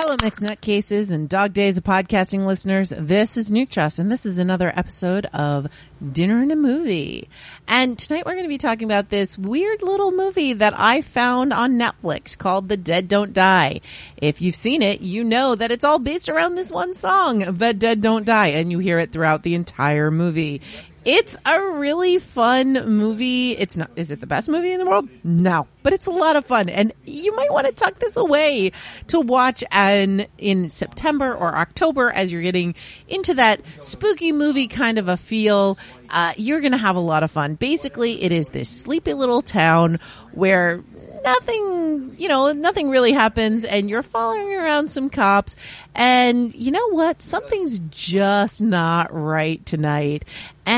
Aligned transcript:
Hello, 0.00 0.14
mixed 0.22 0.40
nutcases 0.40 1.10
and 1.10 1.28
dog 1.28 1.52
days 1.52 1.76
of 1.76 1.82
podcasting 1.82 2.46
listeners. 2.46 2.90
This 2.96 3.36
is 3.36 3.50
Nuke 3.50 3.98
and 3.98 4.12
this 4.12 4.26
is 4.26 4.38
another 4.38 4.72
episode 4.72 5.26
of 5.34 5.66
Dinner 6.12 6.40
and 6.40 6.52
a 6.52 6.56
Movie. 6.56 7.28
And 7.66 7.98
tonight 7.98 8.24
we're 8.24 8.34
going 8.34 8.44
to 8.44 8.48
be 8.48 8.58
talking 8.58 8.86
about 8.86 9.10
this 9.10 9.36
weird 9.36 9.82
little 9.82 10.12
movie 10.12 10.52
that 10.52 10.72
I 10.78 11.02
found 11.02 11.52
on 11.52 11.80
Netflix 11.80 12.38
called 12.38 12.68
The 12.68 12.76
Dead 12.76 13.08
Don't 13.08 13.32
Die. 13.32 13.80
If 14.16 14.40
you've 14.40 14.54
seen 14.54 14.82
it, 14.82 15.00
you 15.00 15.24
know 15.24 15.56
that 15.56 15.72
it's 15.72 15.82
all 15.82 15.98
based 15.98 16.28
around 16.28 16.54
this 16.54 16.70
one 16.70 16.94
song, 16.94 17.40
The 17.40 17.74
Dead 17.74 18.00
Don't 18.00 18.24
Die, 18.24 18.46
and 18.46 18.70
you 18.70 18.78
hear 18.78 19.00
it 19.00 19.10
throughout 19.10 19.42
the 19.42 19.56
entire 19.56 20.12
movie. 20.12 20.62
It's 21.08 21.38
a 21.46 21.58
really 21.70 22.18
fun 22.18 22.74
movie. 22.86 23.52
It's 23.52 23.78
not, 23.78 23.90
is 23.96 24.10
it 24.10 24.20
the 24.20 24.26
best 24.26 24.46
movie 24.46 24.72
in 24.72 24.78
the 24.78 24.84
world? 24.84 25.08
No, 25.24 25.66
but 25.82 25.94
it's 25.94 26.04
a 26.04 26.10
lot 26.10 26.36
of 26.36 26.44
fun. 26.44 26.68
And 26.68 26.92
you 27.06 27.34
might 27.34 27.50
want 27.50 27.66
to 27.66 27.72
tuck 27.72 27.98
this 27.98 28.18
away 28.18 28.72
to 29.06 29.18
watch 29.18 29.64
an, 29.72 30.26
in 30.36 30.68
September 30.68 31.34
or 31.34 31.56
October 31.56 32.10
as 32.10 32.30
you're 32.30 32.42
getting 32.42 32.74
into 33.08 33.32
that 33.34 33.62
spooky 33.80 34.32
movie 34.32 34.68
kind 34.68 34.98
of 34.98 35.08
a 35.08 35.16
feel. 35.16 35.78
Uh, 36.10 36.34
you're 36.36 36.60
going 36.60 36.72
to 36.72 36.78
have 36.78 36.96
a 36.96 37.00
lot 37.00 37.22
of 37.22 37.30
fun. 37.30 37.54
Basically, 37.54 38.22
it 38.22 38.30
is 38.30 38.48
this 38.48 38.68
sleepy 38.68 39.14
little 39.14 39.40
town 39.40 40.00
where 40.32 40.84
nothing, 41.24 42.16
you 42.18 42.28
know, 42.28 42.52
nothing 42.52 42.90
really 42.90 43.12
happens 43.12 43.64
and 43.64 43.88
you're 43.90 44.02
following 44.02 44.54
around 44.54 44.88
some 44.88 45.10
cops 45.10 45.56
and 45.94 46.54
you 46.54 46.70
know 46.70 46.90
what? 46.90 47.20
Something's 47.20 47.78
just 47.90 48.62
not 48.62 49.12
right 49.12 49.64
tonight. 49.66 50.24
And 50.64 50.77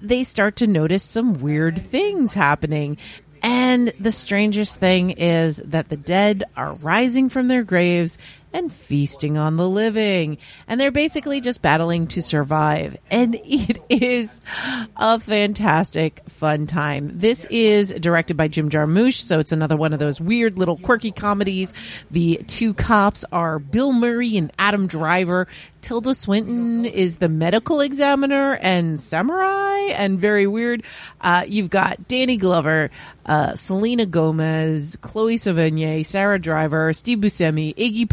they 0.00 0.24
start 0.24 0.56
to 0.56 0.66
notice 0.66 1.02
some 1.02 1.40
weird 1.40 1.78
things 1.78 2.34
happening. 2.34 2.98
And 3.42 3.92
the 3.98 4.12
strangest 4.12 4.78
thing 4.78 5.10
is 5.10 5.56
that 5.64 5.88
the 5.88 5.96
dead 5.96 6.44
are 6.56 6.74
rising 6.74 7.30
from 7.30 7.48
their 7.48 7.64
graves 7.64 8.18
and 8.52 8.72
feasting 8.72 9.36
on 9.36 9.56
the 9.56 9.68
living. 9.68 10.38
And 10.66 10.80
they're 10.80 10.90
basically 10.90 11.40
just 11.40 11.62
battling 11.62 12.06
to 12.08 12.22
survive. 12.22 12.96
And 13.10 13.34
it 13.44 13.82
is 13.88 14.40
a 14.96 15.18
fantastic 15.18 16.22
fun 16.28 16.66
time. 16.66 17.18
This 17.18 17.46
is 17.50 17.92
directed 17.92 18.36
by 18.36 18.48
Jim 18.48 18.70
Jarmusch, 18.70 19.20
so 19.22 19.38
it's 19.38 19.52
another 19.52 19.76
one 19.76 19.92
of 19.92 19.98
those 19.98 20.20
weird 20.20 20.58
little 20.58 20.76
quirky 20.76 21.12
comedies. 21.12 21.72
The 22.10 22.42
two 22.46 22.74
cops 22.74 23.24
are 23.32 23.58
Bill 23.58 23.92
Murray 23.92 24.36
and 24.36 24.52
Adam 24.58 24.86
Driver. 24.86 25.46
Tilda 25.82 26.14
Swinton 26.14 26.84
is 26.84 27.16
the 27.16 27.28
medical 27.28 27.80
examiner 27.80 28.56
and 28.56 29.00
samurai 29.00 29.92
and 29.92 30.20
very 30.20 30.46
weird. 30.46 30.82
Uh, 31.20 31.44
you've 31.46 31.70
got 31.70 32.06
Danny 32.06 32.36
Glover, 32.36 32.90
uh, 33.26 33.54
Selena 33.54 34.06
Gomez, 34.06 34.98
Chloe 35.00 35.36
Sevigny, 35.36 36.04
Sara 36.04 36.38
Driver, 36.38 36.92
Steve 36.92 37.18
Buscemi, 37.18 37.74
Iggy 37.76 38.08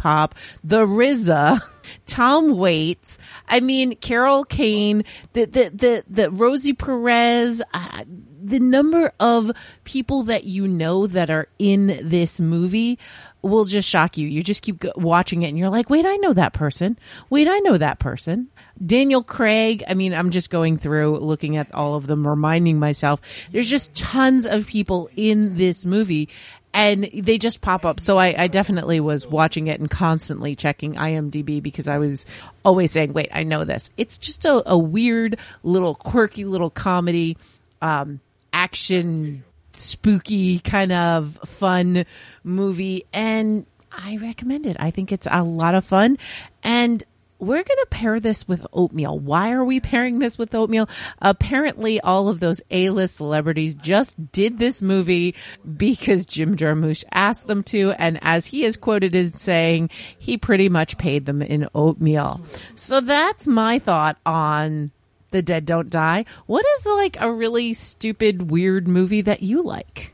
The 0.63 0.85
RZA, 0.85 1.61
Tom 2.05 2.57
Waits. 2.57 3.17
I 3.47 3.59
mean, 3.59 3.95
Carol 3.95 4.43
Kane, 4.43 5.03
the, 5.33 5.45
the, 5.45 5.69
the, 5.73 6.03
the 6.09 6.31
Rosie 6.31 6.73
Perez, 6.73 7.61
uh, 7.73 8.03
the 8.41 8.59
number 8.59 9.11
of 9.19 9.51
people 9.83 10.23
that 10.23 10.45
you 10.45 10.67
know 10.67 11.07
that 11.07 11.29
are 11.29 11.47
in 11.59 11.99
this 12.03 12.39
movie 12.39 12.97
will 13.41 13.65
just 13.65 13.87
shock 13.87 14.17
you. 14.17 14.27
You 14.27 14.41
just 14.41 14.63
keep 14.63 14.83
watching 14.95 15.43
it 15.43 15.49
and 15.49 15.57
you're 15.57 15.69
like, 15.69 15.89
wait, 15.89 16.05
I 16.05 16.15
know 16.17 16.33
that 16.33 16.53
person. 16.53 16.97
Wait, 17.29 17.47
I 17.47 17.59
know 17.59 17.77
that 17.77 17.99
person. 17.99 18.47
Daniel 18.83 19.23
Craig. 19.23 19.83
I 19.87 19.93
mean, 19.93 20.13
I'm 20.13 20.29
just 20.29 20.49
going 20.49 20.77
through 20.77 21.19
looking 21.19 21.57
at 21.57 21.73
all 21.73 21.95
of 21.95 22.07
them, 22.07 22.27
reminding 22.27 22.79
myself 22.79 23.21
there's 23.51 23.69
just 23.69 23.95
tons 23.95 24.45
of 24.45 24.67
people 24.67 25.09
in 25.15 25.55
this 25.55 25.85
movie 25.85 26.29
and 26.77 27.09
they 27.11 27.39
just 27.39 27.59
pop 27.59 27.85
up. 27.85 27.99
So 27.99 28.19
I, 28.19 28.35
I, 28.37 28.47
definitely 28.47 28.99
was 28.99 29.25
watching 29.25 29.65
it 29.65 29.79
and 29.79 29.89
constantly 29.89 30.55
checking 30.55 30.93
IMDb 30.93 31.61
because 31.61 31.87
I 31.87 31.97
was 31.97 32.27
always 32.63 32.91
saying, 32.91 33.13
wait, 33.13 33.29
I 33.33 33.41
know 33.41 33.65
this. 33.65 33.89
It's 33.97 34.19
just 34.19 34.45
a, 34.45 34.61
a 34.69 34.77
weird 34.77 35.39
little 35.63 35.95
quirky 35.95 36.45
little 36.45 36.69
comedy, 36.69 37.35
um, 37.81 38.19
action 38.53 39.43
spooky 39.73 40.59
kind 40.59 40.91
of 40.91 41.39
fun 41.45 42.05
movie 42.43 43.05
and 43.11 43.65
I 43.91 44.17
recommend 44.17 44.67
it. 44.67 44.77
I 44.79 44.91
think 44.91 45.11
it's 45.11 45.27
a 45.29 45.43
lot 45.43 45.73
of 45.73 45.83
fun 45.83 46.19
and 46.61 47.03
we're 47.39 47.63
going 47.63 47.65
to 47.65 47.87
pair 47.89 48.19
this 48.19 48.47
with 48.47 48.65
oatmeal. 48.73 49.17
Why 49.19 49.51
are 49.51 49.63
we 49.63 49.79
pairing 49.79 50.19
this 50.19 50.37
with 50.37 50.55
oatmeal? 50.55 50.89
Apparently 51.21 51.99
all 52.01 52.29
of 52.29 52.39
those 52.39 52.61
A-list 52.71 53.15
celebrities 53.15 53.75
just 53.75 54.31
did 54.31 54.59
this 54.59 54.81
movie 54.81 55.35
because 55.77 56.25
Jim 56.25 56.57
Jarmusch 56.57 57.03
asked 57.11 57.47
them 57.47 57.63
to. 57.63 57.91
And 57.91 58.19
as 58.21 58.47
he 58.47 58.63
is 58.63 58.77
quoted 58.77 59.15
as 59.15 59.33
saying, 59.35 59.89
he 60.17 60.37
pretty 60.37 60.69
much 60.69 60.97
paid 60.97 61.25
them 61.25 61.41
in 61.41 61.67
oatmeal. 61.75 62.41
So 62.75 63.01
that's 63.01 63.47
my 63.47 63.79
thought 63.79 64.17
on 64.25 64.91
the 65.31 65.41
Dead 65.41 65.65
Don't 65.65 65.89
Die. 65.89 66.25
What 66.45 66.65
is 66.79 66.85
like 66.85 67.17
a 67.19 67.31
really 67.31 67.73
stupid, 67.73 68.49
weird 68.49 68.87
movie 68.87 69.21
that 69.21 69.43
you 69.43 69.61
like? 69.61 70.13